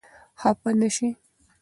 خفه 0.41 0.71
نه 0.81 0.89
شئ! 0.95 1.07